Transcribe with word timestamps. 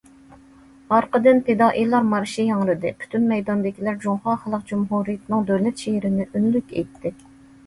ئارقىدىن،« 0.95 1.41
پىدائىيلار 1.49 2.07
مارشى» 2.13 2.45
ياڭرىدى، 2.47 2.93
پۈتۈن 3.03 3.27
مەيداندىكىلەر 3.33 4.01
جۇڭخۇا 4.07 4.35
خەلق 4.47 4.65
جۇمھۇرىيىتىنىڭ 4.73 5.47
دۆلەت 5.53 5.85
شېئىرىنى 5.87 6.27
ئۈنلۈك 6.33 6.75
ئېيتتى. 6.77 7.15